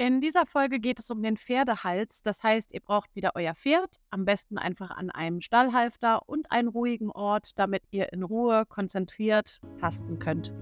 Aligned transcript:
In 0.00 0.20
dieser 0.20 0.46
Folge 0.46 0.78
geht 0.78 1.00
es 1.00 1.10
um 1.10 1.24
den 1.24 1.36
Pferdehals. 1.36 2.22
Das 2.22 2.44
heißt, 2.44 2.72
ihr 2.72 2.78
braucht 2.78 3.16
wieder 3.16 3.32
euer 3.34 3.56
Pferd, 3.56 3.98
am 4.10 4.24
besten 4.24 4.56
einfach 4.56 4.92
an 4.92 5.10
einem 5.10 5.40
Stallhalfter 5.40 6.28
und 6.28 6.52
einen 6.52 6.68
ruhigen 6.68 7.10
Ort, 7.10 7.58
damit 7.58 7.82
ihr 7.90 8.12
in 8.12 8.22
Ruhe 8.22 8.64
konzentriert 8.64 9.60
tasten 9.80 10.20
könnt. 10.20 10.52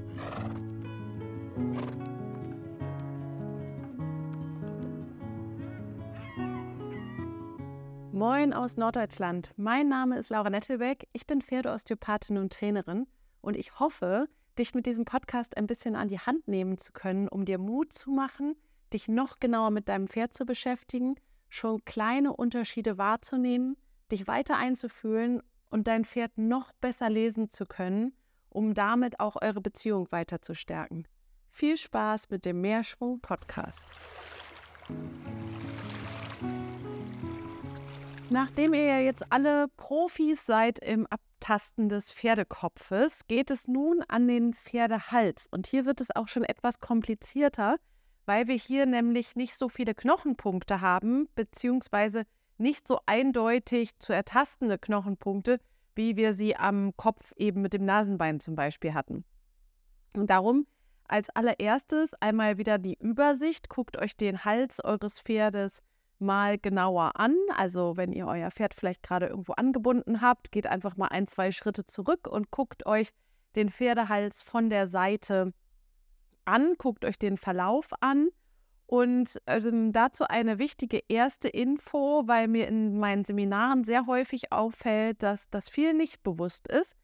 Moin 8.11 8.55
aus 8.55 8.79
Norddeutschland. 8.79 9.53
Mein 9.59 9.87
Name 9.91 10.17
ist 10.17 10.31
Laura 10.31 10.49
Nettelbeck. 10.49 11.09
Ich 11.13 11.27
bin 11.27 11.43
Pferdeosteopathin 11.43 12.39
und 12.39 12.55
Trainerin 12.55 13.07
und 13.43 13.55
ich 13.55 13.79
hoffe, 13.79 14.31
dich 14.59 14.75
mit 14.75 14.87
diesem 14.87 15.05
Podcast 15.05 15.59
ein 15.59 15.67
bisschen 15.67 15.95
an 15.95 16.09
die 16.09 16.21
Hand 16.21 16.49
nehmen 16.49 16.79
zu 16.79 16.95
können, 16.95 17.29
um 17.29 17.45
dir 17.45 17.59
Mut 17.59 17.93
zu 17.93 18.11
machen, 18.11 18.57
dich 18.97 19.09
noch 19.09 19.41
genauer 19.41 19.71
mit 19.71 19.91
deinem 19.91 20.09
Pferd 20.09 20.33
zu 20.33 20.47
beschäftigen, 20.47 21.17
schon 21.51 21.85
kleine 21.85 22.33
Unterschiede 22.33 22.97
wahrzunehmen, 22.97 23.77
dich 24.11 24.27
weiter 24.27 24.57
einzufühlen 24.57 25.43
und 25.69 25.87
dein 25.87 26.07
Pferd 26.07 26.39
noch 26.39 26.73
besser 26.81 27.11
lesen 27.11 27.51
zu 27.51 27.67
können, 27.67 28.15
um 28.49 28.73
damit 28.73 29.21
auch 29.21 29.37
eure 29.43 29.61
Beziehung 29.61 30.11
weiter 30.13 30.41
zu 30.41 30.55
stärken. 30.55 31.07
Viel 31.51 31.77
Spaß 31.77 32.31
mit 32.31 32.47
dem 32.47 32.63
Mehrschwung 32.63 33.21
Podcast. 33.21 33.85
Nachdem 38.31 38.73
ihr 38.73 38.85
ja 38.85 38.99
jetzt 39.01 39.31
alle 39.31 39.69
Profis 39.77 40.47
seid 40.47 40.79
im 40.79 41.07
Abtasten 41.09 41.91
des 41.91 42.11
Pferdekopfes, 42.11 43.27
geht 43.27 43.51
es 43.51 43.69
nun 43.69 44.03
an 44.09 44.27
den 44.27 44.55
Pferdehals. 44.55 45.49
Und 45.51 45.67
hier 45.67 45.85
wird 45.85 46.01
es 46.01 46.17
auch 46.17 46.29
schon 46.29 46.45
etwas 46.45 46.81
komplizierter, 46.81 47.77
weil 48.27 48.49
wir 48.49 48.57
hier 48.57 48.87
nämlich 48.87 49.37
nicht 49.37 49.55
so 49.55 49.69
viele 49.69 49.95
Knochenpunkte 49.95 50.81
haben, 50.81 51.29
beziehungsweise 51.35 52.25
nicht 52.59 52.87
so 52.87 53.01
eindeutig 53.07 53.99
zu 53.99 54.13
ertastende 54.13 54.79
Knochenpunkte, 54.79 55.59
wie 55.95 56.17
wir 56.17 56.33
sie 56.33 56.57
am 56.57 56.97
Kopf 56.97 57.33
eben 57.37 57.63
mit 57.63 57.73
dem 57.73 57.85
Nasenbein 57.85 58.41
zum 58.41 58.55
Beispiel 58.55 58.95
hatten. 58.95 59.25
Und 60.15 60.31
darum 60.31 60.67
als 61.09 61.31
allererstes 61.31 62.15
einmal 62.15 62.59
wieder 62.59 62.79
die 62.79 62.99
Übersicht. 62.99 63.69
Guckt 63.69 63.97
euch 63.97 64.17
den 64.17 64.45
Hals 64.45 64.85
eures 64.85 65.21
Pferdes 65.21 65.83
mal 66.19 66.59
genauer 66.59 67.13
an. 67.15 67.37
Also 67.55 67.97
wenn 67.97 68.13
ihr 68.13 68.27
euer 68.27 68.51
Pferd 68.51 68.75
vielleicht 68.75 69.03
gerade 69.03 69.27
irgendwo 69.27 69.53
angebunden 69.53 70.21
habt, 70.21 70.51
geht 70.51 70.67
einfach 70.67 70.97
mal 70.97 71.09
ein, 71.09 71.27
zwei 71.27 71.53
Schritte 71.53 71.85
zurück 71.85 72.27
und 72.27 72.51
guckt 72.51 72.87
euch 72.87 73.11
den 73.55 73.71
Pferdehals 73.71 74.43
von 74.43 74.69
der 74.69 74.87
Seite 74.87 75.43
an 75.43 75.66
an, 76.47 76.75
guckt 76.79 77.05
euch 77.05 77.19
den 77.19 77.37
Verlauf 77.37 77.89
an. 78.01 78.29
Und 78.87 79.41
ähm, 79.49 79.93
dazu 79.93 80.25
eine 80.25 80.59
wichtige 80.59 81.03
erste 81.09 81.49
Info, 81.49 82.23
weil 82.27 82.47
mir 82.47 82.69
in 82.69 82.99
meinen 82.99 83.25
Seminaren 83.25 83.83
sehr 83.83 84.07
häufig 84.07 84.53
auffällt, 84.53 85.23
dass 85.23 85.51
das 85.51 85.69
viel 85.69 85.93
nicht 85.93 86.23
bewusst 86.23 86.69
ist. 86.69 86.97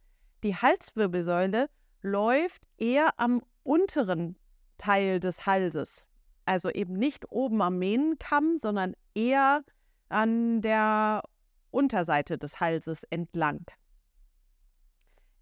Die 0.45 0.55
Halswirbelsäule 0.55 1.69
läuft 2.03 2.63
eher 2.79 3.19
am 3.19 3.43
unteren 3.65 4.37
Teil 4.79 5.19
des 5.19 5.47
Halses. 5.47 6.07
Also 6.45 6.71
eben 6.71 6.95
nicht 6.95 7.31
oben 7.31 7.61
am 7.63 7.79
Mähnenkamm, 7.79 8.59
sondern 8.59 8.95
eher 9.15 9.65
an 10.09 10.61
der 10.61 11.23
Unterseite 11.71 12.39
des 12.39 12.61
Halses 12.61 13.05
entlang. 13.05 13.65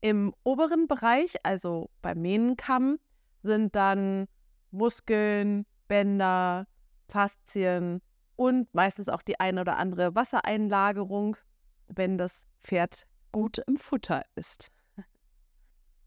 Im 0.00 0.34
oberen 0.44 0.86
Bereich, 0.88 1.34
also 1.42 1.90
beim 2.00 2.22
Mähnenkamm, 2.22 2.98
sind 3.42 3.74
dann 3.74 4.26
Muskeln, 4.70 5.66
Bänder, 5.88 6.66
Faszien 7.08 8.00
und 8.36 8.72
meistens 8.74 9.08
auch 9.08 9.22
die 9.22 9.38
ein 9.40 9.58
oder 9.58 9.76
andere 9.76 10.14
Wassereinlagerung, 10.14 11.36
wenn 11.88 12.18
das 12.18 12.46
Pferd 12.60 13.06
gut 13.32 13.58
im 13.66 13.76
Futter 13.76 14.24
ist. 14.34 14.70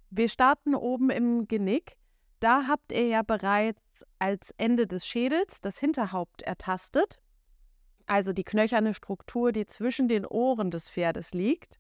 Wir 0.10 0.30
starten 0.30 0.76
oben 0.76 1.10
im 1.10 1.48
Genick. 1.48 1.98
Da 2.40 2.68
habt 2.68 2.92
ihr 2.92 3.08
ja 3.08 3.24
bereits 3.24 4.06
als 4.20 4.54
Ende 4.58 4.86
des 4.86 5.08
Schädels 5.08 5.62
das 5.62 5.78
Hinterhaupt 5.80 6.42
ertastet, 6.42 7.20
also 8.06 8.34
die 8.34 8.44
knöcherne 8.44 8.94
Struktur, 8.94 9.52
die 9.52 9.66
zwischen 9.66 10.08
den 10.08 10.26
Ohren 10.26 10.70
des 10.70 10.90
Pferdes 10.90 11.34
liegt. 11.34 11.80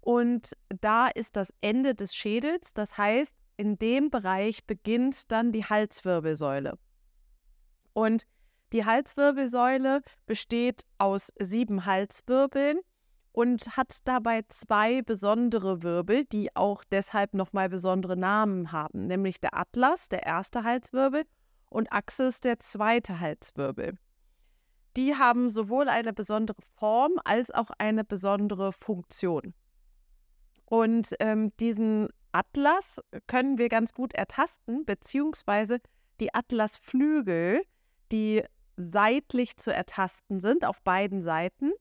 Und 0.00 0.56
da 0.80 1.08
ist 1.08 1.36
das 1.36 1.54
Ende 1.60 1.94
des 1.94 2.14
Schädels, 2.14 2.74
das 2.74 2.98
heißt, 2.98 3.36
in 3.56 3.78
dem 3.78 4.10
Bereich 4.10 4.66
beginnt 4.66 5.30
dann 5.32 5.52
die 5.52 5.64
Halswirbelsäule. 5.64 6.78
Und 7.92 8.24
die 8.72 8.84
Halswirbelsäule 8.84 10.00
besteht 10.26 10.82
aus 10.98 11.32
sieben 11.38 11.84
Halswirbeln 11.84 12.80
und 13.32 13.76
hat 13.76 13.98
dabei 14.04 14.42
zwei 14.48 15.02
besondere 15.02 15.82
Wirbel, 15.82 16.24
die 16.24 16.54
auch 16.56 16.84
deshalb 16.84 17.34
nochmal 17.34 17.68
besondere 17.68 18.16
Namen 18.16 18.72
haben, 18.72 19.06
nämlich 19.06 19.40
der 19.40 19.56
Atlas, 19.58 20.08
der 20.08 20.24
erste 20.24 20.64
Halswirbel, 20.64 21.24
und 21.68 21.90
Axis, 21.90 22.40
der 22.40 22.58
zweite 22.58 23.18
Halswirbel. 23.18 23.96
Die 24.96 25.14
haben 25.16 25.48
sowohl 25.48 25.88
eine 25.88 26.12
besondere 26.12 26.60
Form 26.76 27.12
als 27.24 27.50
auch 27.50 27.70
eine 27.78 28.04
besondere 28.04 28.72
Funktion. 28.72 29.54
Und 30.66 31.14
ähm, 31.20 31.56
diesen 31.58 32.08
Atlas 32.32 33.00
können 33.26 33.58
wir 33.58 33.68
ganz 33.68 33.92
gut 33.92 34.14
ertasten, 34.14 34.84
beziehungsweise 34.86 35.80
die 36.18 36.34
Atlasflügel, 36.34 37.62
die 38.10 38.42
seitlich 38.76 39.56
zu 39.56 39.72
ertasten 39.72 40.40
sind 40.40 40.64
auf 40.64 40.82
beiden 40.82 41.20
Seiten. 41.20 41.72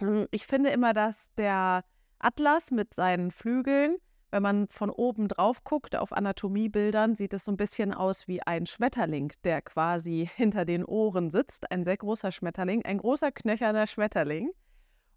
Hm, 0.00 0.26
ich 0.32 0.46
finde 0.46 0.70
immer, 0.70 0.92
dass 0.92 1.32
der 1.34 1.84
Atlas 2.18 2.70
mit 2.72 2.94
seinen 2.94 3.30
Flügeln, 3.30 3.96
wenn 4.30 4.42
man 4.42 4.66
von 4.68 4.90
oben 4.90 5.28
drauf 5.28 5.62
guckt 5.62 5.94
auf 5.94 6.12
Anatomiebildern, 6.12 7.14
sieht 7.14 7.34
es 7.34 7.44
so 7.44 7.52
ein 7.52 7.56
bisschen 7.56 7.94
aus 7.94 8.26
wie 8.26 8.42
ein 8.42 8.66
Schmetterling, 8.66 9.32
der 9.44 9.62
quasi 9.62 10.28
hinter 10.36 10.64
den 10.64 10.84
Ohren 10.84 11.30
sitzt. 11.30 11.70
Ein 11.70 11.84
sehr 11.84 11.96
großer 11.96 12.32
Schmetterling, 12.32 12.84
ein 12.84 12.98
großer 12.98 13.30
knöcherner 13.30 13.86
Schmetterling. 13.86 14.50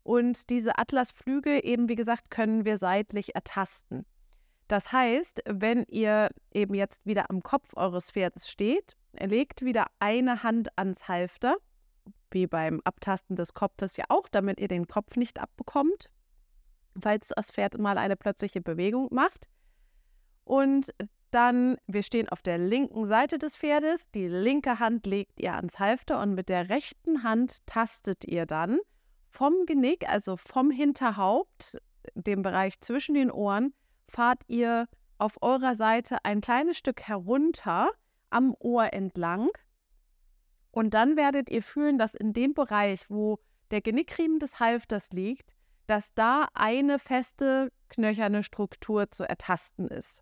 Und 0.03 0.51
diese 0.51 0.77
Atlasflügel 0.77 1.61
eben, 1.63 1.89
wie 1.89 1.95
gesagt, 1.95 2.29
können 2.29 2.63
wir 2.63 2.77
seitlich 2.77 3.35
ertasten. 3.35 4.05
Das 4.67 4.91
heißt, 4.91 5.43
wenn 5.45 5.83
ihr 5.83 6.29
eben 6.53 6.73
jetzt 6.73 7.05
wieder 7.05 7.29
am 7.29 7.41
Kopf 7.41 7.69
eures 7.75 8.11
Pferdes 8.11 8.49
steht, 8.49 8.97
legt 9.13 9.63
wieder 9.63 9.87
eine 9.99 10.43
Hand 10.43 10.69
ans 10.77 11.07
Halfter, 11.07 11.57
wie 12.31 12.47
beim 12.47 12.81
Abtasten 12.83 13.35
des 13.35 13.53
Kopfes 13.53 13.97
ja 13.97 14.05
auch, 14.09 14.27
damit 14.27 14.59
ihr 14.59 14.67
den 14.67 14.87
Kopf 14.87 15.15
nicht 15.15 15.39
abbekommt, 15.39 16.09
falls 17.01 17.29
das 17.29 17.51
Pferd 17.51 17.77
mal 17.77 17.97
eine 17.97 18.17
plötzliche 18.17 18.61
Bewegung 18.61 19.07
macht. 19.11 19.47
Und 20.43 20.93
dann, 21.31 21.77
wir 21.87 22.03
stehen 22.03 22.29
auf 22.29 22.41
der 22.41 22.57
linken 22.57 23.05
Seite 23.05 23.37
des 23.37 23.55
Pferdes, 23.55 24.09
die 24.11 24.27
linke 24.27 24.79
Hand 24.79 25.05
legt 25.05 25.39
ihr 25.39 25.53
ans 25.53 25.79
Halfter 25.79 26.21
und 26.21 26.35
mit 26.35 26.49
der 26.49 26.69
rechten 26.69 27.23
Hand 27.23 27.65
tastet 27.67 28.25
ihr 28.25 28.45
dann 28.45 28.79
vom 29.29 29.65
Genick, 29.65 30.09
also 30.09 30.37
vom 30.37 30.71
Hinterhaupt, 30.71 31.77
dem 32.15 32.41
Bereich 32.41 32.79
zwischen 32.79 33.13
den 33.15 33.29
Ohren, 33.29 33.73
fahrt 34.09 34.43
ihr 34.47 34.87
auf 35.17 35.41
eurer 35.41 35.75
Seite 35.75 36.23
ein 36.23 36.41
kleines 36.41 36.77
Stück 36.77 37.01
herunter 37.01 37.91
am 38.29 38.55
Ohr 38.59 38.93
entlang. 38.93 39.49
Und 40.71 40.93
dann 40.93 41.17
werdet 41.17 41.49
ihr 41.49 41.63
fühlen, 41.63 41.97
dass 41.97 42.13
in 42.13 42.33
dem 42.33 42.53
Bereich, 42.53 43.09
wo 43.09 43.39
der 43.71 43.81
Genickriemen 43.81 44.39
des 44.39 44.59
Halfters 44.59 45.11
liegt, 45.11 45.53
dass 45.87 46.13
da 46.13 46.47
eine 46.53 46.99
feste 46.99 47.71
knöcherne 47.89 48.43
Struktur 48.43 49.09
zu 49.09 49.23
ertasten 49.23 49.87
ist. 49.87 50.21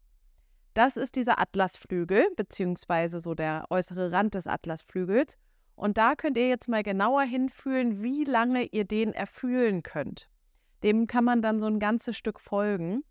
Das 0.76 0.98
ist 0.98 1.16
dieser 1.16 1.40
Atlasflügel, 1.40 2.28
beziehungsweise 2.36 3.20
so 3.20 3.34
der 3.34 3.66
äußere 3.70 4.12
Rand 4.12 4.36
des 4.36 4.46
Atlasflügels. 4.46 5.38
Und 5.76 5.98
da 5.98 6.16
könnt 6.16 6.38
ihr 6.38 6.48
jetzt 6.48 6.68
mal 6.70 6.84
genauer 6.84 7.24
hinfühlen, 7.24 8.02
wie 8.02 8.24
lange 8.24 8.64
ihr 8.64 8.86
den 8.86 9.14
erfühlen 9.14 9.84
könnt. 9.84 10.30
Dem 10.84 11.08
kann 11.08 11.24
man 11.24 11.42
dann 11.42 11.60
so 11.60 11.66
ein 11.66 11.80
ganzes 11.80 12.16
Stück 12.18 12.40
folgen. 12.40 13.04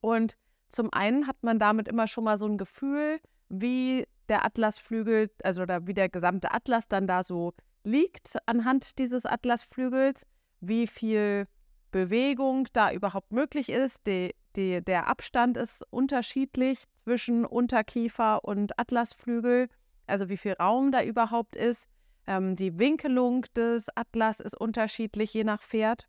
Und 0.00 0.36
zum 0.68 0.92
einen 0.92 1.26
hat 1.26 1.42
man 1.42 1.58
damit 1.58 1.88
immer 1.88 2.06
schon 2.06 2.24
mal 2.24 2.38
so 2.38 2.46
ein 2.46 2.58
Gefühl, 2.58 3.20
wie 3.48 4.06
der 4.28 4.44
Atlasflügel, 4.44 5.30
also 5.42 5.62
oder 5.62 5.86
wie 5.86 5.94
der 5.94 6.08
gesamte 6.08 6.52
Atlas 6.52 6.88
dann 6.88 7.06
da 7.06 7.22
so 7.22 7.54
liegt 7.84 8.36
anhand 8.46 8.98
dieses 8.98 9.26
Atlasflügels, 9.26 10.26
wie 10.60 10.86
viel 10.86 11.46
Bewegung 11.92 12.66
da 12.72 12.92
überhaupt 12.92 13.32
möglich 13.32 13.68
ist. 13.68 14.06
Die, 14.06 14.34
die, 14.56 14.82
der 14.84 15.06
Abstand 15.06 15.56
ist 15.56 15.84
unterschiedlich 15.90 16.84
zwischen 17.04 17.44
Unterkiefer 17.44 18.44
und 18.44 18.78
Atlasflügel, 18.78 19.68
also 20.06 20.28
wie 20.28 20.36
viel 20.36 20.54
Raum 20.54 20.90
da 20.90 21.02
überhaupt 21.02 21.54
ist. 21.54 21.88
Ähm, 22.26 22.56
die 22.56 22.78
Winkelung 22.78 23.46
des 23.54 23.88
Atlas 23.94 24.40
ist 24.40 24.58
unterschiedlich 24.60 25.32
je 25.32 25.44
nach 25.44 25.62
Pferd. 25.62 26.08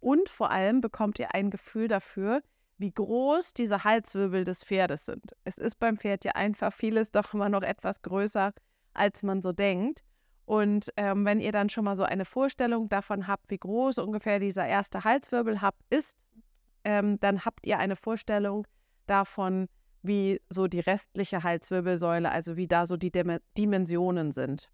Und 0.00 0.28
vor 0.28 0.50
allem 0.50 0.80
bekommt 0.80 1.20
ihr 1.20 1.32
ein 1.32 1.50
Gefühl 1.50 1.86
dafür, 1.86 2.42
wie 2.82 2.92
groß 2.92 3.54
diese 3.54 3.84
Halswirbel 3.84 4.44
des 4.44 4.64
Pferdes 4.64 5.06
sind. 5.06 5.36
Es 5.44 5.56
ist 5.56 5.78
beim 5.78 5.96
Pferd 5.96 6.24
ja 6.24 6.32
einfach 6.32 6.72
vieles 6.72 7.12
doch 7.12 7.32
immer 7.32 7.48
noch 7.48 7.62
etwas 7.62 8.02
größer 8.02 8.52
als 8.92 9.22
man 9.22 9.40
so 9.40 9.52
denkt. 9.52 10.02
Und 10.44 10.92
ähm, 10.96 11.24
wenn 11.24 11.40
ihr 11.40 11.52
dann 11.52 11.68
schon 11.68 11.84
mal 11.84 11.96
so 11.96 12.02
eine 12.02 12.24
Vorstellung 12.24 12.88
davon 12.88 13.26
habt, 13.26 13.50
wie 13.50 13.58
groß 13.58 13.98
ungefähr 13.98 14.40
dieser 14.40 14.66
erste 14.66 15.04
Halswirbel 15.04 15.62
habt, 15.62 15.80
ist, 15.88 16.18
ähm, 16.84 17.18
dann 17.20 17.44
habt 17.44 17.66
ihr 17.66 17.78
eine 17.78 17.96
Vorstellung 17.96 18.66
davon, 19.06 19.68
wie 20.02 20.40
so 20.50 20.66
die 20.66 20.80
restliche 20.80 21.44
Halswirbelsäule, 21.44 22.30
also 22.30 22.56
wie 22.56 22.66
da 22.66 22.84
so 22.84 22.96
die 22.96 23.12
Dim 23.12 23.38
Dimensionen 23.56 24.32
sind. 24.32 24.68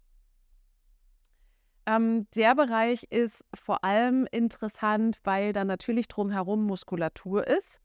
Ähm, 1.85 2.27
der 2.35 2.55
Bereich 2.55 3.03
ist 3.11 3.45
vor 3.53 3.83
allem 3.83 4.27
interessant, 4.31 5.19
weil 5.23 5.53
da 5.53 5.63
natürlich 5.63 6.07
drumherum 6.07 6.65
Muskulatur 6.65 7.47
ist. 7.47 7.79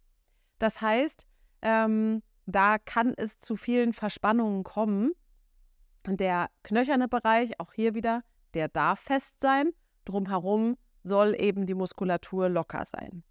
Das 0.64 0.80
heißt, 0.80 1.26
ähm, 1.60 2.22
da 2.46 2.78
kann 2.78 3.12
es 3.18 3.38
zu 3.38 3.54
vielen 3.54 3.92
Verspannungen 3.92 4.64
kommen. 4.64 5.12
Der 6.06 6.48
knöcherne 6.62 7.06
Bereich, 7.06 7.60
auch 7.60 7.74
hier 7.74 7.94
wieder, 7.94 8.22
der 8.54 8.68
darf 8.68 9.00
fest 9.00 9.42
sein. 9.42 9.72
Drumherum 10.06 10.78
soll 11.02 11.36
eben 11.38 11.66
die 11.66 11.74
Muskulatur 11.74 12.48
locker 12.48 12.86
sein. 12.86 13.24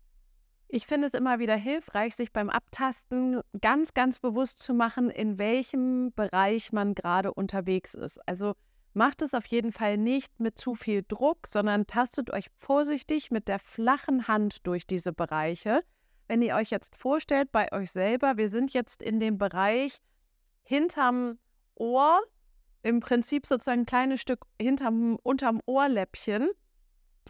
Ich 0.68 0.86
finde 0.86 1.08
es 1.08 1.16
immer 1.16 1.40
wieder 1.40 1.56
hilfreich, 1.56 2.16
sich 2.16 2.32
beim 2.32 2.52
Abtasten 2.52 3.42
ganz, 3.62 3.96
ganz 3.96 4.20
bewusst 4.20 4.60
zu 4.60 4.76
machen, 4.76 5.10
in 5.10 5.40
welchem 5.40 6.14
Bereich 6.14 6.72
man 6.72 6.94
gerade 6.94 7.34
unterwegs 7.34 7.96
ist. 7.96 8.20
Also 8.28 8.54
macht 8.94 9.24
es 9.24 9.34
auf 9.34 9.48
jeden 9.48 9.72
Fall 9.72 9.98
nicht 9.98 10.40
mit 10.40 10.60
zu 10.60 10.76
viel 10.76 11.04
Druck, 11.08 11.48
sondern 11.48 11.88
tastet 11.88 12.30
euch 12.30 12.52
vorsichtig 12.60 13.32
mit 13.32 13.48
der 13.48 13.58
flachen 13.58 14.28
Hand 14.28 14.68
durch 14.68 14.86
diese 14.86 15.14
Bereiche. 15.14 15.82
Wenn 16.28 16.42
ihr 16.42 16.56
euch 16.56 16.70
jetzt 16.70 16.96
vorstellt 16.96 17.52
bei 17.52 17.72
euch 17.72 17.92
selber, 17.92 18.38
wir 18.38 18.50
sind 18.50 18.74
jetzt 18.74 19.02
in 19.02 19.20
dem 19.20 19.38
Bereich 19.38 19.98
hinterm 20.64 21.38
Ohr, 21.76 22.22
im 22.82 23.00
Prinzip 23.00 23.46
sozusagen 23.46 23.82
ein 23.82 23.86
kleines 23.86 24.22
Stück 24.22 24.46
hinterm, 24.62 25.18
unterm 25.24 25.62
Ohrläppchen 25.66 26.50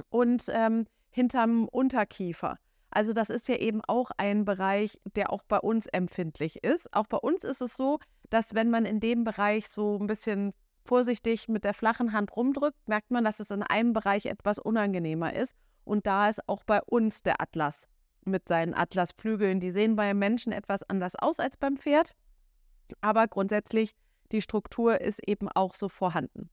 und 0.09 0.45
ähm, 0.49 0.85
hinterm 1.09 1.67
Unterkiefer. 1.67 2.57
Also 2.91 3.13
das 3.13 3.29
ist 3.29 3.47
ja 3.47 3.55
eben 3.55 3.81
auch 3.85 4.11
ein 4.17 4.45
Bereich, 4.45 5.01
der 5.15 5.31
auch 5.31 5.43
bei 5.43 5.57
uns 5.57 5.87
empfindlich 5.87 6.63
ist. 6.63 6.93
Auch 6.93 7.07
bei 7.07 7.17
uns 7.17 7.43
ist 7.43 7.61
es 7.61 7.75
so, 7.75 7.99
dass 8.29 8.53
wenn 8.53 8.69
man 8.69 8.85
in 8.85 8.99
dem 8.99 9.23
Bereich 9.23 9.67
so 9.67 9.97
ein 9.99 10.07
bisschen 10.07 10.53
vorsichtig 10.85 11.47
mit 11.47 11.63
der 11.63 11.73
flachen 11.73 12.13
Hand 12.13 12.35
rumdrückt, 12.35 12.77
merkt 12.87 13.09
man, 13.09 13.23
dass 13.23 13.39
es 13.39 13.49
in 13.49 13.63
einem 13.63 13.93
Bereich 13.93 14.27
etwas 14.27 14.59
unangenehmer 14.59 15.33
ist. 15.33 15.55
Und 15.85 16.05
da 16.05 16.29
ist 16.29 16.47
auch 16.47 16.63
bei 16.63 16.81
uns 16.83 17.23
der 17.23 17.41
Atlas 17.41 17.87
mit 18.25 18.47
seinen 18.47 18.73
Atlasflügeln. 18.73 19.59
Die 19.59 19.71
sehen 19.71 19.95
beim 19.95 20.19
Menschen 20.19 20.51
etwas 20.51 20.83
anders 20.83 21.15
aus 21.15 21.39
als 21.39 21.57
beim 21.57 21.77
Pferd. 21.77 22.13
Aber 23.01 23.27
grundsätzlich, 23.27 23.95
die 24.31 24.41
Struktur 24.41 25.01
ist 25.01 25.27
eben 25.27 25.49
auch 25.49 25.75
so 25.75 25.89
vorhanden. 25.89 26.49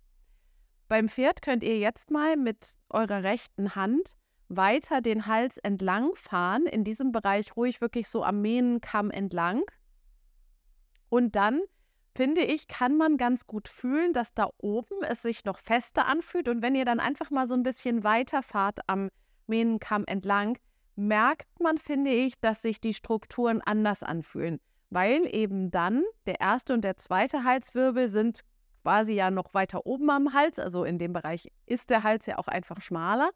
Beim 0.89 1.09
Pferd 1.09 1.43
könnt 1.43 1.63
ihr 1.63 1.79
jetzt 1.79 2.11
mal 2.11 2.37
mit 2.37 2.75
eurer 2.89 3.23
rechten 3.23 3.75
Hand 3.75 4.17
weiter 4.49 5.01
den 5.01 5.27
Hals 5.27 5.57
entlang 5.59 6.15
fahren, 6.15 6.67
in 6.67 6.83
diesem 6.83 7.13
Bereich 7.13 7.57
ruhig 7.57 7.81
wirklich 7.81 8.09
so 8.09 8.25
am 8.25 8.43
Mähnenkamm 8.43 9.11
entlang. 9.11 9.63
Und 11.09 11.37
dann, 11.37 11.61
finde 12.17 12.43
ich, 12.43 12.67
kann 12.67 12.97
man 12.97 13.17
ganz 13.17 13.47
gut 13.47 13.69
fühlen, 13.69 14.13
dass 14.13 14.35
da 14.35 14.51
oben 14.59 15.03
es 15.03 15.23
sich 15.23 15.45
noch 15.45 15.59
fester 15.59 16.07
anfühlt. 16.07 16.49
Und 16.49 16.63
wenn 16.63 16.75
ihr 16.75 16.85
dann 16.85 16.99
einfach 17.01 17.31
mal 17.31 17.47
so 17.47 17.55
ein 17.55 17.63
bisschen 17.63 18.03
weiter 18.03 18.43
fahrt 18.43 18.81
am 18.89 19.11
Mähnenkamm 19.47 20.05
entlang, 20.07 20.59
merkt 20.97 21.61
man, 21.61 21.79
finde 21.79 22.11
ich, 22.11 22.39
dass 22.41 22.63
sich 22.63 22.81
die 22.81 22.95
Strukturen 22.95 23.61
anders 23.61 24.03
anfühlen. 24.03 24.61
Weil 24.91 25.33
eben 25.35 25.71
dann 25.71 26.03
der 26.27 26.41
erste 26.41 26.75
und 26.75 26.83
der 26.83 26.97
zweite 26.97 27.45
Halswirbel 27.45 28.09
sind 28.09 28.41
quasi 28.83 29.15
ja 29.15 29.31
noch 29.31 29.55
weiter 29.55 29.87
oben 29.87 30.11
am 30.11 30.33
Hals. 30.33 30.59
Also 30.59 30.85
in 30.85 30.99
dem 30.99 31.13
Bereich 31.13 31.51
ist 31.67 31.91
der 31.91 32.03
Hals 32.03 32.27
ja 32.27 32.39
auch 32.39 32.49
einfach 32.49 32.81
schmaler. 32.83 33.31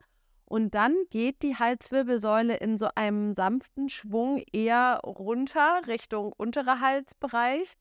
Und 0.47 0.75
dann 0.75 0.95
geht 1.11 1.43
die 1.43 1.57
Halswirbelsäule 1.57 2.57
in 2.57 2.77
so 2.77 2.89
einem 2.95 3.35
sanften 3.35 3.89
Schwung 3.89 4.43
eher 4.53 5.01
runter 5.05 5.83
Richtung 5.87 6.33
unterer 6.37 6.81
Halsbereich 6.81 7.75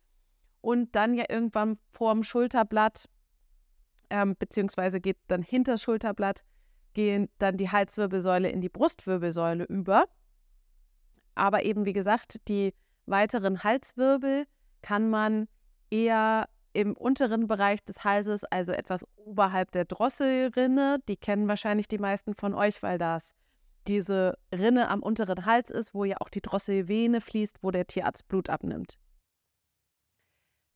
und 0.61 0.95
dann 0.95 1.13
ja 1.13 1.25
irgendwann 1.27 1.77
vorm 1.91 2.23
Schulterblatt, 2.23 3.09
ähm, 4.09 4.35
beziehungsweise 4.39 5.01
geht 5.01 5.17
dann 5.27 5.41
hinter 5.41 5.73
das 5.73 5.81
Schulterblatt, 5.81 6.43
gehen 6.93 7.29
dann 7.37 7.57
die 7.57 7.69
Halswirbelsäule 7.69 8.49
in 8.49 8.61
die 8.61 8.69
Brustwirbelsäule 8.69 9.65
über. 9.65 10.05
Aber 11.35 11.63
eben 11.63 11.85
wie 11.85 11.93
gesagt, 11.93 12.47
die 12.47 12.73
weiteren 13.05 13.63
Halswirbel 13.63 14.45
kann 14.81 15.09
man 15.09 15.47
eher 15.89 16.47
im 16.73 16.95
unteren 16.97 17.47
Bereich 17.47 17.83
des 17.83 18.03
Halses, 18.03 18.43
also 18.45 18.71
etwas 18.71 19.05
oberhalb 19.15 19.71
der 19.71 19.85
Drosselrinne. 19.85 20.99
Die 21.07 21.17
kennen 21.17 21.47
wahrscheinlich 21.47 21.87
die 21.87 21.99
meisten 21.99 22.33
von 22.33 22.53
euch, 22.53 22.81
weil 22.81 22.97
das 22.97 23.35
diese 23.87 24.37
Rinne 24.53 24.89
am 24.89 25.03
unteren 25.03 25.45
Hals 25.45 25.69
ist, 25.69 25.93
wo 25.93 26.05
ja 26.05 26.17
auch 26.19 26.29
die 26.29 26.41
Drosselvene 26.41 27.21
fließt, 27.21 27.57
wo 27.61 27.71
der 27.71 27.85
Tierarzt 27.85 28.27
Blut 28.27 28.49
abnimmt. 28.49 28.97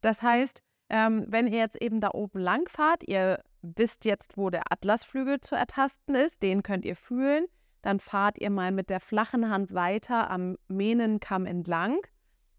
Das 0.01 0.21
heißt, 0.21 0.61
ähm, 0.89 1.25
wenn 1.27 1.47
ihr 1.47 1.57
jetzt 1.57 1.81
eben 1.81 1.99
da 1.99 2.11
oben 2.13 2.39
lang 2.39 2.69
fahrt, 2.69 3.07
ihr 3.07 3.43
wisst 3.61 4.05
jetzt, 4.05 4.37
wo 4.37 4.49
der 4.49 4.71
Atlasflügel 4.71 5.39
zu 5.41 5.55
ertasten 5.55 6.15
ist, 6.15 6.41
den 6.43 6.63
könnt 6.63 6.85
ihr 6.85 6.95
fühlen, 6.95 7.45
dann 7.81 7.99
fahrt 7.99 8.39
ihr 8.39 8.49
mal 8.49 8.71
mit 8.71 8.89
der 8.89 8.99
flachen 8.99 9.49
Hand 9.49 9.73
weiter 9.73 10.29
am 10.29 10.57
Mähnenkamm 10.67 11.45
entlang 11.45 11.99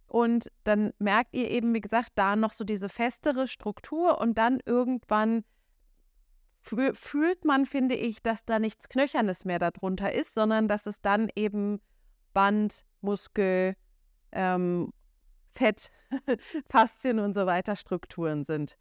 und 0.07 0.51
dann 0.65 0.93
merkt 0.99 1.35
ihr 1.35 1.51
eben, 1.51 1.75
wie 1.75 1.81
gesagt, 1.81 2.13
da 2.15 2.35
noch 2.35 2.53
so 2.53 2.65
diese 2.65 2.89
festere 2.89 3.47
Struktur 3.47 4.21
und 4.21 4.39
dann 4.39 4.59
irgendwann 4.65 5.45
fühlt 6.63 7.45
man, 7.45 7.67
finde 7.67 7.95
ich, 7.95 8.23
dass 8.23 8.45
da 8.45 8.59
nichts 8.59 8.89
Knöchernes 8.89 9.45
mehr 9.45 9.59
darunter 9.59 10.13
ist, 10.13 10.35
sondern 10.35 10.69
dass 10.69 10.87
es 10.87 11.01
dann 11.01 11.31
eben 11.35 11.81
Band, 12.35 12.85
Muskel, 13.01 13.75
ähm, 14.33 14.93
Fett, 15.55 15.91
Faszien 16.71 17.19
und 17.21 17.33
so 17.33 17.47
weiter 17.47 17.77
Strukturen 17.77 18.45
sind. 18.45 18.77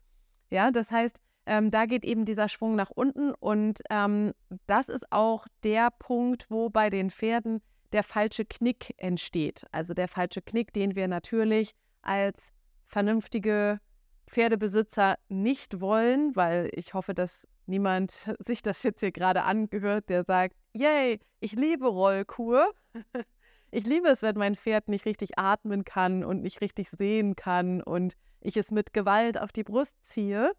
Ja, 0.50 0.72
das 0.72 0.92
heißt, 0.92 1.22
ähm, 1.48 1.72
da 1.72 1.86
geht 1.86 2.04
eben 2.04 2.26
dieser 2.26 2.50
Schwung 2.50 2.76
nach 2.76 2.90
unten 2.90 3.34
und 3.34 3.80
ähm, 3.90 4.34
das 4.68 4.90
ist 4.90 5.12
auch 5.12 5.48
der 5.64 5.90
Punkt, 5.92 6.46
wo 6.50 6.70
bei 6.70 6.90
den 6.90 7.10
Pferden 7.10 7.62
der 7.94 8.04
falsche 8.04 8.44
Knick 8.44 8.94
entsteht. 8.98 9.66
Also 9.72 9.94
der 9.94 10.10
falsche 10.10 10.42
Knick, 10.42 10.74
den 10.74 10.96
wir 10.96 11.08
natürlich 11.08 11.72
als 12.02 12.52
vernünftige 12.86 13.80
Pferdebesitzer 14.28 15.18
nicht 15.30 15.80
wollen, 15.80 16.36
weil 16.36 16.70
ich 16.74 16.94
hoffe, 16.94 17.14
dass 17.14 17.48
niemand 17.66 18.12
sich 18.40 18.62
das 18.62 18.84
jetzt 18.84 19.00
hier 19.00 19.14
gerade 19.14 19.44
angehört, 19.44 20.10
der 20.10 20.26
sagt, 20.26 20.56
yay, 20.74 21.20
ich 21.40 21.54
liebe 21.54 21.88
Rollkur. 21.88 22.72
Ich 23.70 23.86
liebe 23.86 24.08
es, 24.08 24.22
wenn 24.22 24.38
mein 24.38 24.56
Pferd 24.56 24.88
nicht 24.88 25.06
richtig 25.06 25.38
atmen 25.38 25.84
kann 25.84 26.24
und 26.24 26.42
nicht 26.42 26.62
richtig 26.62 26.90
sehen 26.90 27.36
kann 27.36 27.82
und 27.82 28.16
ich 28.40 28.56
es 28.56 28.72
mit 28.72 28.94
Gewalt 28.94 29.38
auf 29.38 29.52
die 29.52 29.66
Brust 29.66 29.98
ziehe. 30.06 30.54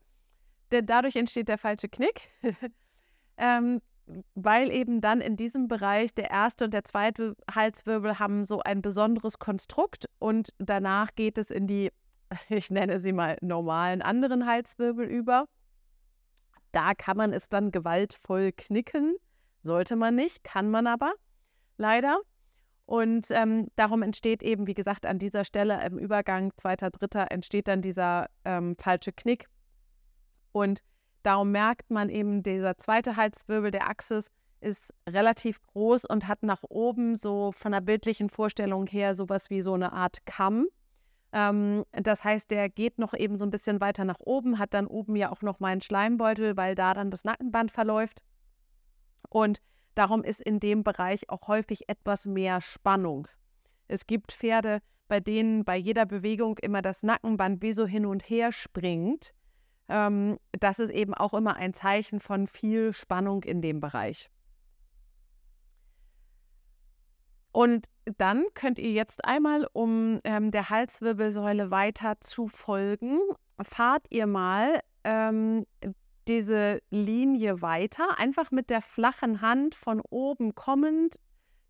Denn 0.71 0.87
dadurch 0.87 1.17
entsteht 1.17 1.49
der 1.49 1.59
falsche 1.59 1.89
Knick. 1.89 2.31
ähm, 3.37 3.81
weil 4.35 4.71
eben 4.71 5.01
dann 5.01 5.21
in 5.21 5.37
diesem 5.37 5.69
Bereich 5.69 6.15
der 6.15 6.31
erste 6.31 6.65
und 6.65 6.75
der 6.75 6.85
zweite 6.85 7.37
Halswirbel 7.53 8.19
haben 8.19 8.45
so 8.45 8.61
ein 8.61 8.83
besonderes 8.83 9.39
Konstrukt 9.39 10.07
und 10.19 10.55
danach 10.59 11.15
geht 11.15 11.39
es 11.39 11.51
in 11.51 11.67
die, 11.67 11.91
ich 12.49 12.71
nenne 12.71 13.01
sie 13.01 13.13
mal 13.13 13.37
normalen 13.41 14.03
anderen 14.03 14.47
Halswirbel 14.47 15.07
über. 15.07 15.47
Da 16.73 16.95
kann 16.95 17.17
man 17.17 17.33
es 17.33 17.49
dann 17.49 17.71
gewaltvoll 17.71 18.53
knicken. 18.53 19.17
Sollte 19.63 19.97
man 19.97 20.15
nicht, 20.15 20.45
kann 20.45 20.71
man 20.71 20.87
aber 20.87 21.13
leider. 21.77 22.21
Und 22.85 23.27
ähm, 23.31 23.69
darum 23.77 24.03
entsteht 24.03 24.43
eben, 24.43 24.67
wie 24.67 24.75
gesagt, 24.75 25.05
an 25.05 25.19
dieser 25.19 25.45
Stelle 25.45 25.85
im 25.85 25.99
Übergang 25.99 26.53
zweiter, 26.57 26.91
dritter 26.91 27.31
entsteht 27.31 27.69
dann 27.69 27.83
dieser 27.83 28.29
ähm, 28.45 28.77
falsche 28.79 29.13
Knick. 29.13 29.47
Und 30.59 30.83
Darum 31.23 31.51
merkt 31.51 31.91
man 31.91 32.09
eben, 32.09 32.43
dieser 32.43 32.79
zweite 32.79 33.17
Halswirbel 33.17 33.71
der 33.71 33.89
Achsis 33.89 34.31
ist 34.61 34.95
relativ 35.09 35.63
groß 35.63 36.05
und 36.05 36.27
hat 36.27 36.43
nach 36.43 36.65
oben 36.69 37.17
so 37.17 37.53
von 37.53 37.73
der 37.73 37.81
bildlichen 37.81 38.31
Vorstellung 38.31 38.87
her 38.87 39.15
sowas 39.15 39.51
wie 39.51 39.61
so 39.61 39.75
eine 39.75 39.93
Art 39.93 40.25
Kamm. 40.27 40.69
Ähm, 41.33 41.85
das 41.93 42.25
heißt, 42.25 42.51
der 42.51 42.69
geht 42.69 42.99
noch 42.99 43.15
eben 43.15 43.37
so 43.37 43.45
ein 43.45 43.51
bisschen 43.51 43.81
weiter 43.81 44.05
nach 44.05 44.21
oben, 44.21 44.59
hat 44.59 44.75
dann 44.75 44.87
oben 44.87 45.17
ja 45.17 45.31
auch 45.31 45.43
noch 45.43 45.61
mal 45.61 45.69
einen 45.69 45.83
Schleimbeutel, 45.83 46.57
weil 46.57 46.75
da 46.75 46.95
dann 46.95 47.11
das 47.11 47.25
Nackenband 47.25 47.71
verläuft. 47.71 48.23
Und 49.29 49.61
darum 49.95 50.25
ist 50.25 50.41
in 50.41 50.61
dem 50.61 50.83
Bereich 50.83 51.29
auch 51.29 51.47
häufig 51.49 51.89
etwas 51.89 52.27
mehr 52.27 52.61
Spannung. 52.61 53.29
Es 53.87 54.07
gibt 54.07 54.33
Pferde, 54.33 54.81
bei 55.09 55.21
denen 55.21 55.65
bei 55.65 55.77
jeder 55.77 56.07
Bewegung 56.07 56.59
immer 56.59 56.81
das 56.81 57.03
Nackenband 57.03 57.61
wie 57.61 57.73
so 57.73 57.87
hin 57.87 58.07
und 58.07 58.23
her 58.23 58.51
springt 58.51 59.35
ähm, 59.89 60.39
das 60.53 60.79
ist 60.79 60.91
eben 60.91 61.15
auch 61.15 61.35
immer 61.35 61.57
ein 61.57 61.73
Zeichen 61.75 62.21
von 62.21 62.47
viel 62.47 62.93
Spannung 62.93 63.43
in 63.45 63.63
dem 63.63 63.81
Bereich. 63.81 64.31
Und 67.53 67.89
dann 68.19 68.45
könnt 68.55 68.79
ihr 68.79 68.93
jetzt 68.93 69.25
einmal, 69.25 69.67
um 69.73 70.21
ähm, 70.25 70.51
der 70.51 70.71
Halswirbelsäule 70.71 71.71
weiter 71.71 72.21
zu 72.21 72.47
folgen, 72.47 73.19
fahrt 73.61 74.07
ihr 74.11 74.27
mal 74.27 74.81
ähm, 75.05 75.65
diese 76.29 76.81
Linie 76.91 77.63
weiter, 77.63 78.19
einfach 78.19 78.51
mit 78.51 78.71
der 78.71 78.83
flachen 78.83 79.41
Hand 79.41 79.75
von 79.75 80.01
oben 80.11 80.55
kommend, 80.55 81.17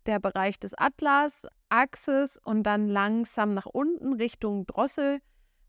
der 0.05 0.19
Bereich 0.19 0.59
des 0.59 0.73
Atlas, 0.73 1.47
Achses 1.69 2.37
und 2.37 2.63
dann 2.63 2.89
langsam 2.89 3.53
nach 3.53 3.65
unten 3.65 4.13
Richtung 4.13 4.65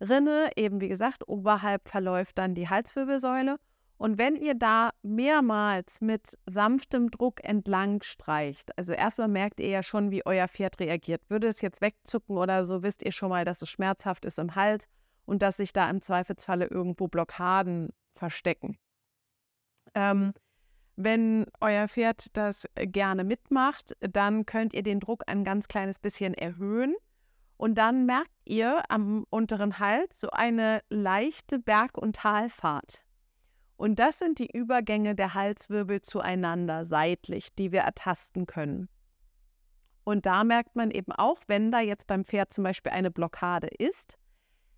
Drosselrinne. 0.01 0.51
Eben 0.57 0.81
wie 0.81 0.89
gesagt, 0.89 1.29
oberhalb 1.29 1.89
verläuft 1.89 2.39
dann 2.39 2.55
die 2.55 2.69
Halswirbelsäule. 2.69 3.57
Und 3.97 4.17
wenn 4.17 4.35
ihr 4.35 4.55
da 4.55 4.91
mehrmals 5.03 6.01
mit 6.01 6.39
sanftem 6.47 7.11
Druck 7.11 7.45
entlang 7.45 8.03
streicht, 8.03 8.77
also 8.79 8.95
erstmal 8.95 9.29
merkt 9.29 9.61
ihr 9.61 9.69
ja 9.69 9.83
schon, 9.83 10.11
wie 10.11 10.25
euer 10.25 10.49
Pferd 10.49 10.81
reagiert. 10.81 11.21
Würde 11.29 11.49
es 11.49 11.61
jetzt 11.61 11.83
wegzucken 11.83 12.39
oder 12.39 12.65
so, 12.65 12.83
wisst 12.83 13.03
ihr 13.03 13.13
schon 13.13 13.29
mal, 13.29 13.45
dass 13.45 13.61
es 13.61 13.69
schmerzhaft 13.69 14.25
ist 14.25 14.39
im 14.39 14.55
Hals 14.55 14.87
und 15.27 15.43
dass 15.43 15.59
sich 15.59 15.75
da 15.75 15.91
im 15.91 16.01
Zweifelsfalle 16.01 16.67
irgendwo 16.67 17.09
Blockaden 17.09 17.91
verstecken. 18.15 18.79
Ähm, 19.95 20.33
wenn 20.97 21.45
euer 21.61 21.87
Pferd 21.87 22.37
das 22.39 22.67
gerne 22.75 23.23
mitmacht, 23.23 23.95
dann 24.01 24.47
könnt 24.47 24.73
ihr 24.73 24.83
den 24.83 25.01
Druck 25.01 25.25
ein 25.27 25.45
ganz 25.45 25.69
kleines 25.69 25.99
bisschen 25.99 26.33
erhöhen. 26.33 26.95
Und 27.61 27.75
dann 27.75 28.07
merkt 28.07 28.31
ihr 28.47 28.83
am 28.89 29.27
unteren 29.29 29.79
Hals 29.79 30.19
so 30.19 30.31
eine 30.31 30.81
leichte 30.89 31.59
Berg- 31.59 31.99
und 31.99 32.17
Talfahrt. 32.17 33.03
Und 33.77 33.99
das 33.99 34.19
sind 34.19 34.39
die 34.39 34.51
Übergänge 34.51 35.15
der 35.15 35.35
Halswirbel 35.35 36.01
zueinander 36.01 36.87
seitlich, 36.87 37.55
die 37.55 37.71
wir 37.71 37.81
ertasten 37.81 38.47
können. 38.47 38.89
Und 40.05 40.25
da 40.25 40.43
merkt 40.43 40.75
man 40.75 40.91
eben 40.91 41.13
auch, 41.13 41.43
wenn 41.49 41.71
da 41.71 41.81
jetzt 41.81 42.07
beim 42.07 42.25
Pferd 42.25 42.51
zum 42.51 42.65
Beispiel 42.65 42.93
eine 42.93 43.11
Blockade 43.11 43.67
ist, 43.67 44.17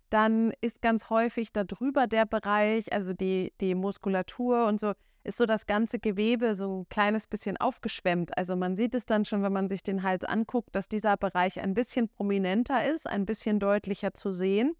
dann 0.09 0.51
ist 0.59 0.81
ganz 0.81 1.09
häufig 1.09 1.53
darüber 1.53 2.05
der 2.05 2.25
Bereich, 2.25 2.91
also 2.91 3.13
die, 3.13 3.53
die 3.61 3.75
Muskulatur 3.75 4.65
und 4.65 4.81
so, 4.81 4.91
ist 5.23 5.37
so 5.37 5.45
das 5.45 5.65
ganze 5.65 5.99
Gewebe 5.99 6.55
so 6.55 6.81
ein 6.81 6.89
kleines 6.89 7.27
bisschen 7.27 7.57
aufgeschwemmt. 7.57 8.37
Also 8.37 8.55
man 8.55 8.75
sieht 8.75 8.93
es 8.93 9.05
dann 9.05 9.25
schon, 9.25 9.41
wenn 9.43 9.53
man 9.53 9.69
sich 9.69 9.83
den 9.83 10.03
Hals 10.03 10.23
anguckt, 10.23 10.75
dass 10.75 10.89
dieser 10.89 11.17
Bereich 11.17 11.59
ein 11.59 11.73
bisschen 11.73 12.09
prominenter 12.09 12.89
ist, 12.89 13.07
ein 13.07 13.25
bisschen 13.25 13.59
deutlicher 13.59 14.13
zu 14.13 14.33
sehen. 14.33 14.75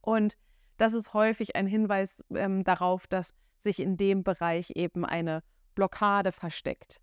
Und 0.00 0.36
das 0.76 0.92
ist 0.92 1.14
häufig 1.14 1.54
ein 1.56 1.66
Hinweis 1.66 2.24
ähm, 2.34 2.64
darauf, 2.64 3.06
dass 3.06 3.32
sich 3.58 3.80
in 3.80 3.96
dem 3.96 4.24
Bereich 4.24 4.72
eben 4.74 5.04
eine 5.04 5.42
Blockade 5.74 6.32
versteckt. 6.32 7.00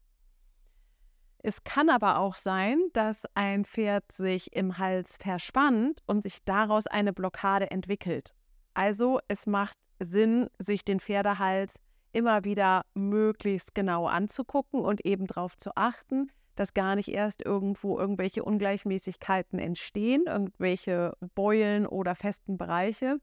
Es 1.44 1.64
kann 1.64 1.90
aber 1.90 2.20
auch 2.20 2.36
sein, 2.36 2.80
dass 2.94 3.26
ein 3.34 3.66
Pferd 3.66 4.12
sich 4.12 4.54
im 4.56 4.78
Hals 4.78 5.18
verspannt 5.18 6.04
und 6.06 6.22
sich 6.22 6.44
daraus 6.44 6.86
eine 6.86 7.14
Blockade 7.14 7.72
entwickelt. 7.72 8.34
Also 8.74 9.20
es 9.28 9.48
macht 9.48 9.78
Sinn, 10.00 10.50
sich 10.60 10.86
den 10.86 11.00
Pferdehals 11.00 11.80
immer 12.14 12.44
wieder 12.44 12.84
möglichst 12.94 13.76
genau 13.76 14.06
anzugucken 14.08 14.82
und 14.82 15.06
eben 15.06 15.28
darauf 15.28 15.58
zu 15.58 15.72
achten, 15.76 16.32
dass 16.56 16.74
gar 16.74 16.96
nicht 16.96 17.10
erst 17.10 17.46
irgendwo 17.46 17.98
irgendwelche 17.98 18.44
Ungleichmäßigkeiten 18.44 19.60
entstehen, 19.60 20.26
irgendwelche 20.28 21.14
Beulen 21.34 21.86
oder 21.88 22.16
festen 22.16 22.58
Bereiche, 22.58 23.20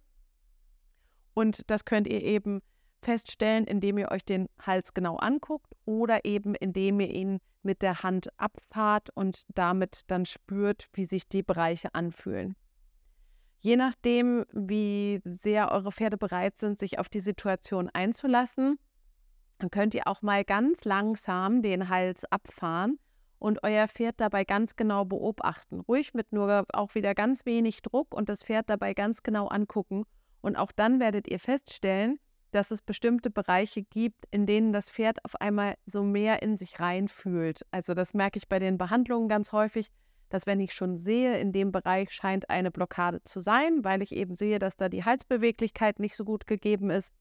und 1.38 1.70
das 1.70 1.84
könnt 1.84 2.08
ihr 2.08 2.20
eben 2.20 2.62
feststellen, 3.00 3.64
indem 3.64 3.96
ihr 3.96 4.10
euch 4.10 4.24
den 4.24 4.48
Hals 4.60 4.92
genau 4.92 5.14
anguckt 5.18 5.72
oder 5.84 6.24
eben 6.24 6.56
indem 6.56 6.98
ihr 6.98 7.14
ihn 7.14 7.38
mit 7.62 7.80
der 7.80 8.02
Hand 8.02 8.28
abfahrt 8.40 9.10
und 9.14 9.42
damit 9.54 10.00
dann 10.08 10.26
spürt, 10.26 10.88
wie 10.94 11.04
sich 11.04 11.28
die 11.28 11.44
Bereiche 11.44 11.94
anfühlen. 11.94 12.56
Je 13.60 13.76
nachdem, 13.76 14.44
wie 14.52 15.20
sehr 15.24 15.70
eure 15.72 15.90
Pferde 15.92 16.16
bereit 16.16 16.58
sind, 16.58 16.78
sich 16.78 16.98
auf 16.98 17.08
die 17.08 17.20
Situation 17.20 17.90
einzulassen, 17.92 18.78
dann 19.58 19.70
könnt 19.70 19.94
ihr 19.94 20.06
auch 20.06 20.22
mal 20.22 20.44
ganz 20.44 20.84
langsam 20.84 21.62
den 21.62 21.88
Hals 21.88 22.24
abfahren 22.24 22.98
und 23.40 23.62
euer 23.64 23.88
Pferd 23.88 24.20
dabei 24.20 24.44
ganz 24.44 24.76
genau 24.76 25.04
beobachten. 25.04 25.80
Ruhig 25.80 26.14
mit 26.14 26.32
nur 26.32 26.64
auch 26.72 26.94
wieder 26.94 27.14
ganz 27.14 27.44
wenig 27.46 27.82
Druck 27.82 28.14
und 28.14 28.28
das 28.28 28.44
Pferd 28.44 28.70
dabei 28.70 28.94
ganz 28.94 29.22
genau 29.22 29.48
angucken 29.48 30.04
und 30.40 30.56
auch 30.56 30.72
dann 30.72 31.00
werdet 31.00 31.28
ihr 31.28 31.40
feststellen, 31.40 32.18
dass 32.52 32.70
es 32.70 32.80
bestimmte 32.80 33.30
Bereiche 33.30 33.82
gibt, 33.82 34.24
in 34.30 34.46
denen 34.46 34.72
das 34.72 34.90
Pferd 34.90 35.24
auf 35.24 35.40
einmal 35.40 35.74
so 35.84 36.02
mehr 36.02 36.42
in 36.42 36.56
sich 36.56 36.80
reinfühlt. 36.80 37.62
Also 37.70 37.94
das 37.94 38.14
merke 38.14 38.38
ich 38.38 38.48
bei 38.48 38.58
den 38.58 38.78
Behandlungen 38.78 39.28
ganz 39.28 39.52
häufig, 39.52 39.88
dass 40.28 40.46
wenn 40.46 40.60
ich 40.60 40.72
schon 40.72 40.96
sehe, 40.96 41.38
in 41.38 41.52
dem 41.52 41.72
Bereich 41.72 42.10
scheint 42.10 42.50
eine 42.50 42.70
Blockade 42.70 43.22
zu 43.24 43.40
sein, 43.40 43.84
weil 43.84 44.02
ich 44.02 44.12
eben 44.12 44.34
sehe, 44.34 44.58
dass 44.58 44.76
da 44.76 44.88
die 44.88 45.04
Halsbeweglichkeit 45.04 45.98
nicht 45.98 46.16
so 46.16 46.24
gut 46.24 46.46
gegeben 46.46 46.90
ist, 46.90 47.12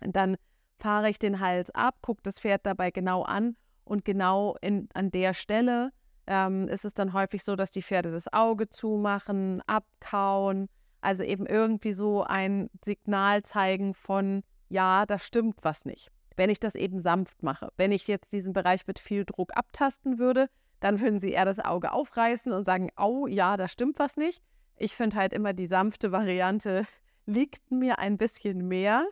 dann 0.00 0.36
fahre 0.78 1.10
ich 1.10 1.18
den 1.18 1.40
Hals 1.40 1.70
ab, 1.70 1.96
gucke 2.00 2.22
das 2.22 2.40
Pferd 2.40 2.66
dabei 2.66 2.90
genau 2.90 3.22
an 3.22 3.56
und 3.84 4.04
genau 4.04 4.56
in, 4.60 4.88
an 4.94 5.10
der 5.10 5.34
Stelle 5.34 5.92
ähm, 6.26 6.68
ist 6.68 6.84
es 6.84 6.94
dann 6.94 7.12
häufig 7.12 7.44
so, 7.44 7.56
dass 7.56 7.70
die 7.70 7.82
Pferde 7.82 8.10
das 8.10 8.32
Auge 8.32 8.68
zumachen, 8.68 9.60
abkauen, 9.66 10.68
also 11.00 11.22
eben 11.24 11.46
irgendwie 11.46 11.92
so 11.92 12.22
ein 12.22 12.70
Signal 12.84 13.42
zeigen 13.42 13.94
von, 13.94 14.42
ja, 14.68 15.04
da 15.06 15.18
stimmt 15.18 15.56
was 15.62 15.84
nicht. 15.84 16.10
Wenn 16.36 16.48
ich 16.48 16.60
das 16.60 16.76
eben 16.76 17.00
sanft 17.00 17.42
mache. 17.42 17.70
Wenn 17.76 17.92
ich 17.92 18.06
jetzt 18.08 18.32
diesen 18.32 18.52
Bereich 18.52 18.86
mit 18.86 18.98
viel 18.98 19.24
Druck 19.24 19.54
abtasten 19.54 20.18
würde, 20.18 20.48
dann 20.82 21.00
würden 21.00 21.20
sie 21.20 21.30
eher 21.30 21.44
das 21.44 21.60
Auge 21.60 21.92
aufreißen 21.92 22.52
und 22.52 22.64
sagen, 22.64 22.90
au, 22.96 23.28
ja, 23.28 23.56
da 23.56 23.68
stimmt 23.68 24.00
was 24.00 24.16
nicht. 24.16 24.42
Ich 24.76 24.94
finde 24.94 25.16
halt 25.16 25.32
immer 25.32 25.52
die 25.52 25.68
sanfte 25.68 26.10
Variante 26.10 26.84
liegt 27.26 27.70
mir 27.70 28.00
ein 28.00 28.18
bisschen 28.18 28.66
mehr. 28.66 29.06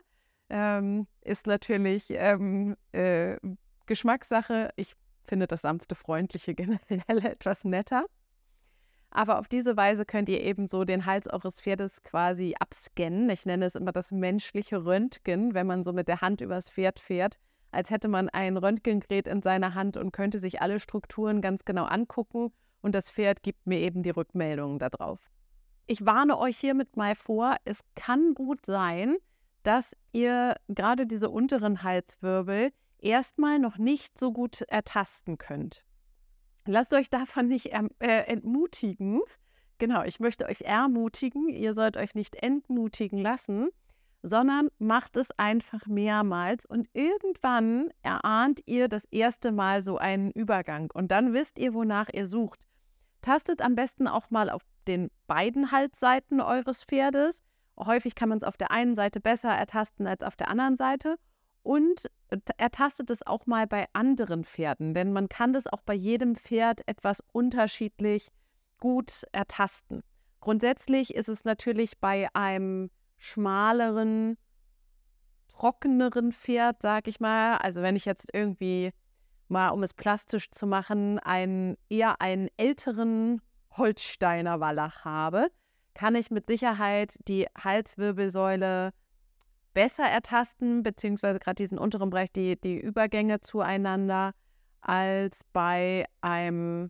Ähm, 0.49 1.07
ist 1.21 1.47
natürlich 1.47 2.07
ähm, 2.09 2.75
äh, 2.91 3.37
Geschmackssache. 3.85 4.71
Ich 4.75 4.95
finde 5.23 5.47
das 5.47 5.61
sanfte, 5.61 5.95
freundliche 5.95 6.53
generell 6.55 7.25
etwas 7.25 7.63
netter. 7.63 8.05
Aber 9.09 9.39
auf 9.39 9.47
diese 9.47 9.77
Weise 9.77 10.05
könnt 10.05 10.27
ihr 10.27 10.41
eben 10.41 10.67
so 10.67 10.83
den 10.83 11.05
Hals 11.05 11.27
eures 11.27 11.61
Pferdes 11.61 12.03
quasi 12.03 12.53
abscannen. 12.59 13.29
Ich 13.29 13.45
nenne 13.45 13.65
es 13.65 13.75
immer 13.75 13.93
das 13.93 14.11
menschliche 14.11 14.83
Röntgen, 14.83 15.53
wenn 15.53 15.67
man 15.67 15.83
so 15.83 15.93
mit 15.93 16.09
der 16.09 16.19
Hand 16.19 16.41
übers 16.41 16.69
Pferd 16.69 16.99
fährt, 16.99 17.37
als 17.71 17.89
hätte 17.89 18.07
man 18.07 18.29
ein 18.29 18.57
Röntgengerät 18.57 19.27
in 19.27 19.41
seiner 19.41 19.73
Hand 19.73 19.97
und 19.97 20.11
könnte 20.11 20.39
sich 20.39 20.61
alle 20.61 20.79
Strukturen 20.79 21.41
ganz 21.41 21.65
genau 21.65 21.85
angucken 21.85 22.51
und 22.81 22.95
das 22.95 23.09
Pferd 23.09 23.43
gibt 23.43 23.65
mir 23.67 23.79
eben 23.79 24.03
die 24.03 24.09
Rückmeldungen 24.09 24.79
darauf. 24.79 25.31
Ich 25.87 26.05
warne 26.05 26.37
euch 26.37 26.57
hiermit 26.57 26.95
mal 26.95 27.15
vor, 27.15 27.57
es 27.65 27.79
kann 27.95 28.33
gut 28.33 28.65
sein, 28.65 29.17
dass 29.63 29.95
ihr 30.11 30.55
gerade 30.67 31.05
diese 31.05 31.29
unteren 31.29 31.83
Halswirbel 31.83 32.71
erstmal 32.97 33.59
noch 33.59 33.77
nicht 33.77 34.17
so 34.17 34.31
gut 34.31 34.61
ertasten 34.61 35.37
könnt. 35.37 35.83
Lasst 36.65 36.93
euch 36.93 37.09
davon 37.09 37.47
nicht 37.47 37.73
äh, 37.73 38.23
entmutigen. 38.25 39.21
Genau, 39.79 40.03
ich 40.03 40.19
möchte 40.19 40.45
euch 40.45 40.61
ermutigen. 40.61 41.49
Ihr 41.49 41.73
sollt 41.73 41.97
euch 41.97 42.13
nicht 42.13 42.35
entmutigen 42.35 43.17
lassen, 43.19 43.69
sondern 44.23 44.69
macht 44.77 45.17
es 45.17 45.31
einfach 45.37 45.85
mehrmals 45.87 46.65
und 46.65 46.87
irgendwann 46.93 47.89
erahnt 48.01 48.61
ihr 48.65 48.87
das 48.87 49.05
erste 49.05 49.51
Mal 49.51 49.83
so 49.83 49.97
einen 49.97 50.31
Übergang 50.31 50.91
und 50.93 51.11
dann 51.11 51.33
wisst 51.33 51.59
ihr, 51.59 51.73
wonach 51.73 52.09
ihr 52.13 52.25
sucht. 52.25 52.65
Tastet 53.21 53.61
am 53.61 53.75
besten 53.75 54.07
auch 54.07 54.29
mal 54.29 54.49
auf 54.49 54.61
den 54.87 55.09
beiden 55.27 55.71
Halsseiten 55.71 56.41
eures 56.41 56.83
Pferdes. 56.83 57.43
Häufig 57.79 58.15
kann 58.15 58.29
man 58.29 58.39
es 58.39 58.43
auf 58.43 58.57
der 58.57 58.71
einen 58.71 58.95
Seite 58.95 59.19
besser 59.19 59.49
ertasten 59.49 60.07
als 60.07 60.23
auf 60.23 60.35
der 60.35 60.49
anderen 60.49 60.77
Seite 60.77 61.17
und 61.63 62.09
er 62.57 62.71
tastet 62.71 63.09
es 63.11 63.25
auch 63.25 63.45
mal 63.45 63.67
bei 63.67 63.87
anderen 63.93 64.43
Pferden, 64.43 64.93
denn 64.93 65.13
man 65.13 65.29
kann 65.29 65.53
das 65.53 65.67
auch 65.67 65.81
bei 65.81 65.93
jedem 65.93 66.35
Pferd 66.35 66.81
etwas 66.87 67.21
unterschiedlich 67.31 68.29
gut 68.79 69.23
ertasten. 69.31 70.01
Grundsätzlich 70.39 71.13
ist 71.13 71.29
es 71.29 71.43
natürlich 71.43 71.99
bei 71.99 72.27
einem 72.33 72.89
schmaleren, 73.21 74.37
trockeneren 75.47 76.31
Pferd, 76.31 76.81
sag 76.81 77.07
ich 77.07 77.19
mal, 77.19 77.57
also 77.57 77.81
wenn 77.81 77.95
ich 77.95 78.05
jetzt 78.05 78.29
irgendwie 78.33 78.91
mal, 79.47 79.69
um 79.69 79.83
es 79.83 79.93
plastisch 79.93 80.49
zu 80.49 80.65
machen, 80.65 81.19
einen 81.19 81.77
eher 81.87 82.19
einen 82.19 82.49
älteren 82.57 83.41
Holsteiner 83.77 84.59
Wallach 84.59 85.05
habe, 85.05 85.49
kann 85.93 86.15
ich 86.15 86.31
mit 86.31 86.47
Sicherheit 86.47 87.15
die 87.27 87.47
Halswirbelsäule 87.57 88.91
besser 89.73 90.05
ertasten, 90.05 90.83
beziehungsweise 90.83 91.39
gerade 91.39 91.55
diesen 91.55 91.77
unteren 91.77 92.09
Bereich, 92.09 92.31
die, 92.31 92.59
die 92.59 92.79
Übergänge 92.79 93.39
zueinander, 93.39 94.33
als 94.81 95.41
bei 95.53 96.05
einem 96.21 96.89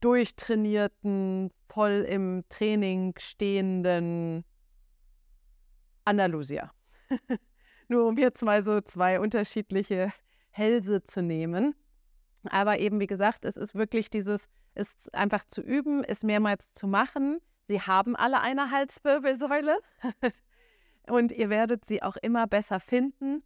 durchtrainierten, 0.00 1.50
voll 1.68 2.06
im 2.08 2.44
Training 2.48 3.14
stehenden 3.18 4.44
Andalusier. 6.06 6.70
Nur 7.88 8.06
um 8.06 8.18
jetzt 8.18 8.42
mal 8.42 8.64
so 8.64 8.80
zwei 8.80 9.20
unterschiedliche 9.20 10.12
Hälse 10.50 11.02
zu 11.04 11.22
nehmen. 11.22 11.74
Aber 12.44 12.78
eben, 12.78 13.00
wie 13.00 13.06
gesagt, 13.06 13.44
es 13.44 13.56
ist 13.56 13.74
wirklich 13.74 14.10
dieses, 14.10 14.48
es 14.74 15.08
einfach 15.12 15.44
zu 15.44 15.60
üben, 15.60 16.04
es 16.04 16.22
mehrmals 16.22 16.72
zu 16.72 16.86
machen. 16.86 17.40
Sie 17.68 17.80
haben 17.80 18.16
alle 18.16 18.40
eine 18.40 18.70
Halswirbelsäule. 18.70 19.78
und 21.08 21.32
ihr 21.32 21.50
werdet 21.50 21.84
sie 21.84 22.02
auch 22.02 22.16
immer 22.16 22.46
besser 22.46 22.80
finden. 22.80 23.42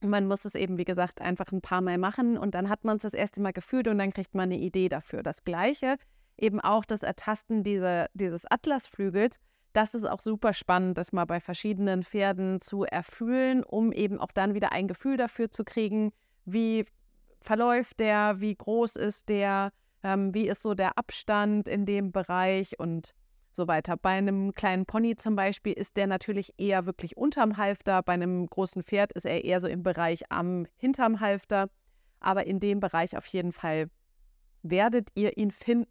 Man 0.00 0.26
muss 0.26 0.44
es 0.44 0.54
eben, 0.54 0.76
wie 0.76 0.84
gesagt, 0.84 1.20
einfach 1.20 1.50
ein 1.50 1.62
paar 1.62 1.80
Mal 1.80 1.98
machen 1.98 2.36
und 2.36 2.54
dann 2.54 2.68
hat 2.68 2.84
man 2.84 2.96
es 2.96 3.02
das 3.02 3.14
erste 3.14 3.40
Mal 3.40 3.52
gefühlt 3.52 3.88
und 3.88 3.98
dann 3.98 4.12
kriegt 4.12 4.34
man 4.34 4.44
eine 4.44 4.58
Idee 4.58 4.88
dafür. 4.88 5.22
Das 5.22 5.44
Gleiche, 5.44 5.96
eben 6.36 6.60
auch 6.60 6.84
das 6.84 7.02
Ertasten 7.02 7.64
diese, 7.64 8.08
dieses 8.12 8.44
Atlasflügels, 8.50 9.38
das 9.74 9.94
ist 9.94 10.04
auch 10.04 10.20
super 10.20 10.54
spannend, 10.54 10.96
das 10.96 11.12
mal 11.12 11.24
bei 11.24 11.40
verschiedenen 11.40 12.04
Pferden 12.04 12.60
zu 12.60 12.84
erfüllen, 12.84 13.64
um 13.64 13.92
eben 13.92 14.20
auch 14.20 14.30
dann 14.32 14.54
wieder 14.54 14.72
ein 14.72 14.88
Gefühl 14.88 15.16
dafür 15.16 15.50
zu 15.50 15.64
kriegen, 15.64 16.12
wie 16.44 16.84
verläuft 17.40 17.98
der, 18.00 18.40
wie 18.40 18.54
groß 18.54 18.96
ist 18.96 19.28
der, 19.28 19.72
ähm, 20.02 20.32
wie 20.32 20.48
ist 20.48 20.62
so 20.62 20.74
der 20.74 20.96
Abstand 20.96 21.68
in 21.68 21.86
dem 21.86 22.12
Bereich 22.12 22.78
und 22.78 23.14
so 23.50 23.66
weiter. 23.66 23.96
Bei 23.96 24.10
einem 24.10 24.54
kleinen 24.54 24.86
Pony 24.86 25.16
zum 25.16 25.34
Beispiel 25.34 25.72
ist 25.72 25.96
der 25.96 26.06
natürlich 26.06 26.54
eher 26.56 26.86
wirklich 26.86 27.16
unterm 27.16 27.56
Halfter, 27.56 28.02
bei 28.02 28.12
einem 28.12 28.46
großen 28.46 28.84
Pferd 28.84 29.12
ist 29.12 29.26
er 29.26 29.44
eher 29.44 29.60
so 29.60 29.66
im 29.66 29.82
Bereich 29.82 30.30
am 30.30 30.66
hinterm 30.76 31.18
Halfter, 31.18 31.68
aber 32.20 32.46
in 32.46 32.60
dem 32.60 32.78
Bereich 32.78 33.16
auf 33.16 33.26
jeden 33.26 33.52
Fall 33.52 33.88
werdet 34.62 35.08
ihr 35.14 35.36
ihn 35.36 35.50
finden. 35.50 35.90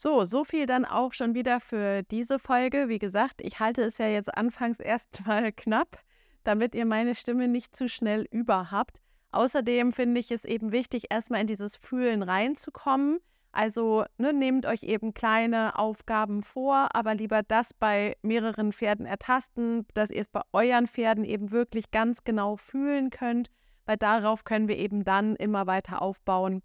So, 0.00 0.24
so 0.24 0.44
viel 0.44 0.66
dann 0.66 0.84
auch 0.84 1.12
schon 1.12 1.34
wieder 1.34 1.58
für 1.58 2.04
diese 2.04 2.38
Folge. 2.38 2.88
Wie 2.88 3.00
gesagt, 3.00 3.40
ich 3.40 3.58
halte 3.58 3.82
es 3.82 3.98
ja 3.98 4.06
jetzt 4.06 4.32
anfangs 4.32 4.78
erstmal 4.78 5.50
knapp, 5.50 5.98
damit 6.44 6.76
ihr 6.76 6.86
meine 6.86 7.16
Stimme 7.16 7.48
nicht 7.48 7.74
zu 7.74 7.88
schnell 7.88 8.24
überhabt. 8.30 9.00
Außerdem 9.32 9.92
finde 9.92 10.20
ich 10.20 10.30
es 10.30 10.44
eben 10.44 10.70
wichtig, 10.70 11.06
erstmal 11.10 11.40
in 11.40 11.48
dieses 11.48 11.74
Fühlen 11.74 12.22
reinzukommen. 12.22 13.18
Also 13.50 14.04
ne, 14.18 14.32
nehmt 14.32 14.66
euch 14.66 14.84
eben 14.84 15.14
kleine 15.14 15.76
Aufgaben 15.76 16.44
vor, 16.44 16.94
aber 16.94 17.16
lieber 17.16 17.42
das 17.42 17.74
bei 17.74 18.16
mehreren 18.22 18.70
Pferden 18.70 19.04
ertasten, 19.04 19.84
dass 19.94 20.12
ihr 20.12 20.20
es 20.20 20.28
bei 20.28 20.42
euren 20.52 20.86
Pferden 20.86 21.24
eben 21.24 21.50
wirklich 21.50 21.90
ganz 21.90 22.22
genau 22.22 22.54
fühlen 22.54 23.10
könnt, 23.10 23.50
weil 23.84 23.96
darauf 23.96 24.44
können 24.44 24.68
wir 24.68 24.78
eben 24.78 25.02
dann 25.02 25.34
immer 25.34 25.66
weiter 25.66 26.02
aufbauen, 26.02 26.62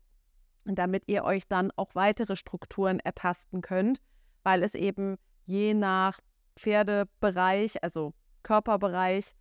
damit 0.65 1.03
ihr 1.07 1.23
euch 1.23 1.47
dann 1.47 1.71
auch 1.75 1.95
weitere 1.95 2.35
Strukturen 2.35 2.99
ertasten 2.99 3.61
könnt, 3.61 3.99
weil 4.43 4.63
es 4.63 4.75
eben 4.75 5.17
je 5.45 5.73
nach 5.73 6.19
Pferdebereich, 6.55 7.83
also 7.83 8.13
Körperbereich, 8.43 9.35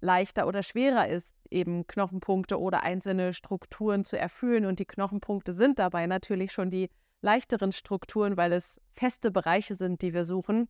leichter 0.00 0.46
oder 0.46 0.62
schwerer 0.62 1.08
ist, 1.08 1.34
eben 1.50 1.86
Knochenpunkte 1.86 2.60
oder 2.60 2.82
einzelne 2.82 3.32
Strukturen 3.32 4.04
zu 4.04 4.18
erfüllen. 4.18 4.66
Und 4.66 4.78
die 4.78 4.84
Knochenpunkte 4.84 5.54
sind 5.54 5.78
dabei 5.78 6.06
natürlich 6.06 6.52
schon 6.52 6.70
die 6.70 6.90
leichteren 7.22 7.72
Strukturen, 7.72 8.36
weil 8.36 8.52
es 8.52 8.80
feste 8.92 9.30
Bereiche 9.30 9.76
sind, 9.76 10.02
die 10.02 10.12
wir 10.12 10.24
suchen. 10.24 10.68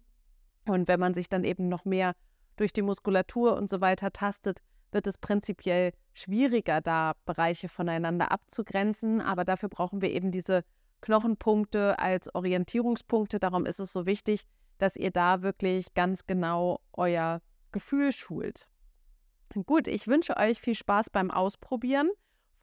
Und 0.66 0.88
wenn 0.88 1.00
man 1.00 1.14
sich 1.14 1.28
dann 1.28 1.44
eben 1.44 1.68
noch 1.68 1.84
mehr 1.84 2.14
durch 2.56 2.72
die 2.72 2.82
Muskulatur 2.82 3.56
und 3.56 3.68
so 3.68 3.80
weiter 3.80 4.12
tastet, 4.12 4.62
wird 4.92 5.06
es 5.06 5.18
prinzipiell 5.18 5.92
schwieriger, 6.14 6.80
da 6.80 7.14
Bereiche 7.24 7.68
voneinander 7.68 8.32
abzugrenzen. 8.32 9.20
Aber 9.20 9.44
dafür 9.44 9.68
brauchen 9.68 10.00
wir 10.00 10.10
eben 10.10 10.30
diese 10.30 10.64
Knochenpunkte 11.00 11.98
als 11.98 12.34
Orientierungspunkte. 12.34 13.38
Darum 13.38 13.66
ist 13.66 13.80
es 13.80 13.92
so 13.92 14.06
wichtig, 14.06 14.46
dass 14.78 14.96
ihr 14.96 15.10
da 15.10 15.42
wirklich 15.42 15.94
ganz 15.94 16.26
genau 16.26 16.80
euer 16.92 17.40
Gefühl 17.72 18.12
schult. 18.12 18.68
Gut, 19.66 19.88
ich 19.88 20.06
wünsche 20.06 20.36
euch 20.36 20.60
viel 20.60 20.74
Spaß 20.74 21.10
beim 21.10 21.30
Ausprobieren. 21.30 22.10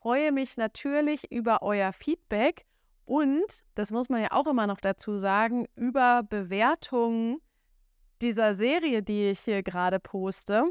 Freue 0.02 0.32
mich 0.32 0.58
natürlich 0.58 1.32
über 1.32 1.62
euer 1.62 1.94
Feedback 1.94 2.66
und, 3.06 3.62
das 3.76 3.92
muss 3.92 4.10
man 4.10 4.22
ja 4.22 4.32
auch 4.32 4.48
immer 4.48 4.68
noch 4.68 4.80
dazu 4.80 5.18
sagen, 5.18 5.68
über 5.76 6.24
Bewertungen 6.24 7.38
dieser 8.22 8.54
Serie, 8.54 9.04
die 9.04 9.30
ich 9.30 9.42
hier 9.42 9.64
gerade 9.64 10.00
poste. 10.00 10.64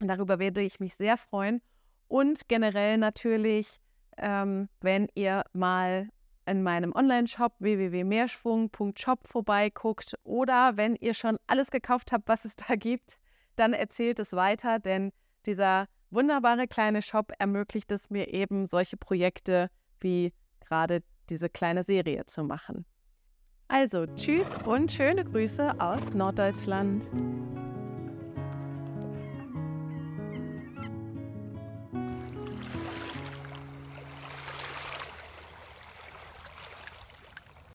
Und 0.00 0.08
darüber 0.08 0.38
werde 0.38 0.62
ich 0.62 0.80
mich 0.80 0.94
sehr 0.94 1.16
freuen. 1.16 1.62
Und 2.08 2.48
generell 2.48 2.98
natürlich, 2.98 3.78
ähm, 4.16 4.68
wenn 4.80 5.08
ihr 5.14 5.44
mal 5.52 6.08
in 6.46 6.62
meinem 6.62 6.92
Online-Shop 6.92 7.54
www.mehrschwung.shop 7.58 9.26
vorbeiguckt 9.26 10.14
oder 10.22 10.76
wenn 10.76 10.94
ihr 10.96 11.14
schon 11.14 11.38
alles 11.46 11.70
gekauft 11.70 12.12
habt, 12.12 12.28
was 12.28 12.44
es 12.44 12.56
da 12.68 12.76
gibt, 12.76 13.18
dann 13.56 13.72
erzählt 13.72 14.18
es 14.18 14.32
weiter, 14.32 14.78
denn 14.78 15.12
dieser 15.44 15.86
wunderbare 16.10 16.66
kleine 16.68 17.02
Shop 17.02 17.32
ermöglicht 17.38 17.90
es 17.90 18.10
mir 18.10 18.32
eben, 18.32 18.66
solche 18.66 18.96
Projekte 18.96 19.70
wie 20.00 20.32
gerade 20.60 21.02
diese 21.28 21.48
kleine 21.48 21.82
Serie 21.82 22.26
zu 22.26 22.44
machen. 22.44 22.84
Also, 23.68 24.06
tschüss 24.06 24.54
und 24.64 24.92
schöne 24.92 25.24
Grüße 25.24 25.80
aus 25.80 26.14
Norddeutschland. 26.14 27.10